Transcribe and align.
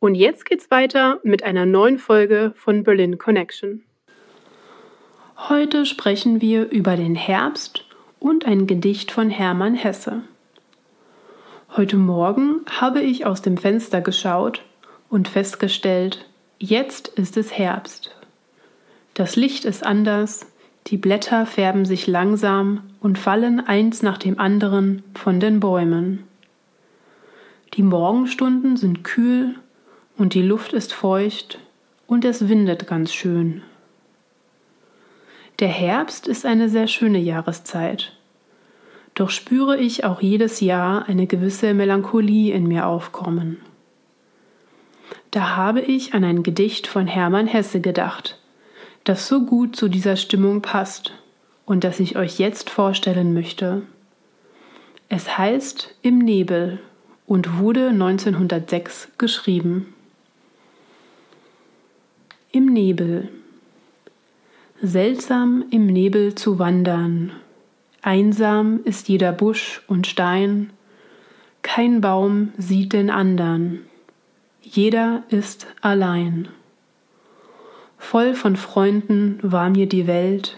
Und 0.00 0.14
jetzt 0.14 0.44
geht's 0.44 0.70
weiter 0.70 1.20
mit 1.22 1.42
einer 1.42 1.66
neuen 1.66 1.98
Folge 1.98 2.52
von 2.56 2.84
Berlin 2.84 3.18
Connection. 3.18 3.82
Heute 5.36 5.86
sprechen 5.86 6.40
wir 6.40 6.70
über 6.70 6.96
den 6.96 7.14
Herbst 7.14 7.86
und 8.20 8.46
ein 8.46 8.66
Gedicht 8.66 9.10
von 9.10 9.30
Hermann 9.30 9.74
Hesse. 9.74 10.22
Heute 11.76 11.96
Morgen 11.96 12.60
habe 12.70 13.00
ich 13.00 13.26
aus 13.26 13.42
dem 13.42 13.56
Fenster 13.56 14.00
geschaut 14.00 14.62
und 15.08 15.28
festgestellt, 15.28 16.24
jetzt 16.58 17.08
ist 17.08 17.36
es 17.36 17.56
Herbst. 17.58 18.14
Das 19.14 19.36
Licht 19.36 19.64
ist 19.64 19.84
anders, 19.84 20.46
die 20.86 20.96
Blätter 20.96 21.46
färben 21.46 21.84
sich 21.84 22.06
langsam 22.06 22.82
und 23.00 23.18
fallen 23.18 23.60
eins 23.60 24.02
nach 24.02 24.18
dem 24.18 24.38
anderen 24.38 25.02
von 25.14 25.40
den 25.40 25.60
Bäumen. 25.60 26.24
Die 27.74 27.82
Morgenstunden 27.82 28.76
sind 28.76 29.02
kühl 29.02 29.56
und 30.16 30.34
die 30.34 30.42
Luft 30.42 30.72
ist 30.72 30.92
feucht 30.92 31.58
und 32.06 32.24
es 32.24 32.48
windet 32.48 32.86
ganz 32.86 33.12
schön. 33.12 33.62
Der 35.60 35.68
Herbst 35.68 36.26
ist 36.26 36.44
eine 36.44 36.68
sehr 36.68 36.88
schöne 36.88 37.18
Jahreszeit. 37.18 38.12
Doch 39.14 39.30
spüre 39.30 39.76
ich 39.78 40.04
auch 40.04 40.20
jedes 40.20 40.60
Jahr 40.60 41.06
eine 41.08 41.26
gewisse 41.26 41.74
Melancholie 41.74 42.52
in 42.52 42.66
mir 42.66 42.86
aufkommen. 42.86 43.60
Da 45.30 45.56
habe 45.56 45.80
ich 45.80 46.14
an 46.14 46.24
ein 46.24 46.42
Gedicht 46.42 46.86
von 46.86 47.06
Hermann 47.06 47.46
Hesse 47.46 47.80
gedacht, 47.80 48.38
das 49.04 49.28
so 49.28 49.44
gut 49.44 49.76
zu 49.76 49.88
dieser 49.88 50.16
Stimmung 50.16 50.62
passt 50.62 51.12
und 51.66 51.84
das 51.84 52.00
ich 52.00 52.16
euch 52.16 52.38
jetzt 52.38 52.70
vorstellen 52.70 53.34
möchte. 53.34 53.82
Es 55.08 55.38
heißt 55.38 55.94
Im 56.02 56.18
Nebel 56.18 56.80
und 57.26 57.58
wurde 57.58 57.88
1906 57.88 59.08
geschrieben. 59.18 59.93
Im 62.54 62.66
Nebel. 62.66 63.30
Seltsam 64.80 65.64
im 65.72 65.88
Nebel 65.88 66.36
zu 66.36 66.60
wandern. 66.60 67.32
Einsam 68.00 68.78
ist 68.84 69.08
jeder 69.08 69.32
Busch 69.32 69.82
und 69.88 70.06
Stein. 70.06 70.70
Kein 71.62 72.00
Baum 72.00 72.52
sieht 72.56 72.92
den 72.92 73.10
andern. 73.10 73.80
Jeder 74.62 75.24
ist 75.30 75.66
allein. 75.80 76.46
Voll 77.98 78.34
von 78.34 78.54
Freunden 78.54 79.40
war 79.42 79.68
mir 79.68 79.88
die 79.88 80.06
Welt, 80.06 80.56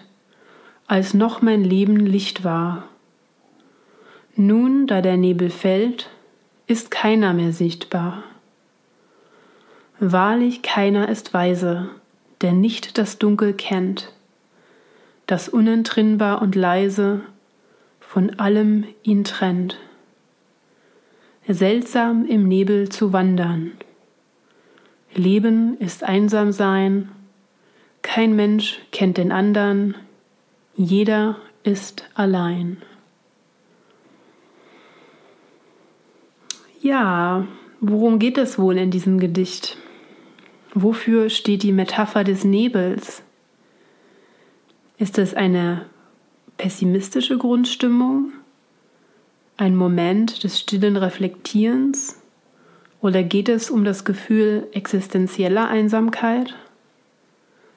als 0.86 1.14
noch 1.14 1.40
mein 1.40 1.64
Leben 1.64 1.96
Licht 1.96 2.44
war. 2.44 2.84
Nun, 4.34 4.86
da 4.86 5.00
der 5.00 5.16
Nebel 5.16 5.48
fällt, 5.48 6.10
ist 6.66 6.90
keiner 6.90 7.32
mehr 7.32 7.52
sichtbar. 7.54 8.22
Wahrlich 9.98 10.62
keiner 10.62 11.08
ist 11.08 11.32
weise, 11.32 11.88
der 12.40 12.52
nicht 12.52 12.98
das 12.98 13.18
Dunkel 13.18 13.54
kennt, 13.54 14.12
das 15.26 15.48
unentrinnbar 15.48 16.42
und 16.42 16.54
leise 16.54 17.22
von 18.00 18.38
allem 18.38 18.84
ihn 19.02 19.24
trennt. 19.24 19.78
Seltsam 21.48 22.26
im 22.26 22.46
Nebel 22.46 22.88
zu 22.88 23.12
wandern. 23.12 23.72
Leben 25.14 25.78
ist 25.78 26.04
einsam 26.04 26.52
sein 26.52 27.10
kein 28.06 28.36
Mensch 28.36 28.80
kennt 28.92 29.16
den 29.18 29.32
anderen, 29.32 29.96
jeder 30.76 31.36
ist 31.64 32.04
allein. 32.14 32.80
Ja, 36.80 37.48
worum 37.80 38.20
geht 38.20 38.38
es 38.38 38.60
wohl 38.60 38.78
in 38.78 38.92
diesem 38.92 39.18
Gedicht? 39.18 39.76
Wofür 40.78 41.30
steht 41.30 41.62
die 41.62 41.72
Metapher 41.72 42.22
des 42.22 42.44
Nebels? 42.44 43.22
Ist 44.98 45.16
es 45.16 45.32
eine 45.32 45.86
pessimistische 46.58 47.38
Grundstimmung? 47.38 48.34
Ein 49.56 49.74
Moment 49.74 50.44
des 50.44 50.60
stillen 50.60 50.98
Reflektierens? 50.98 52.20
Oder 53.00 53.22
geht 53.22 53.48
es 53.48 53.70
um 53.70 53.84
das 53.84 54.04
Gefühl 54.04 54.68
existenzieller 54.72 55.66
Einsamkeit? 55.66 56.54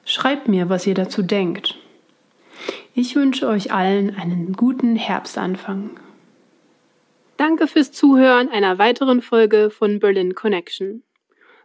Schreibt 0.04 0.48
mir, 0.48 0.68
was 0.68 0.86
ihr 0.86 0.94
dazu 0.94 1.22
denkt. 1.22 1.78
Ich 2.92 3.16
wünsche 3.16 3.48
euch 3.48 3.72
allen 3.72 4.14
einen 4.14 4.52
guten 4.52 4.94
Herbstanfang. 4.96 5.98
Danke 7.38 7.66
fürs 7.66 7.92
Zuhören 7.92 8.50
einer 8.50 8.76
weiteren 8.76 9.22
Folge 9.22 9.70
von 9.70 10.00
Berlin 10.00 10.34
Connection. 10.34 11.02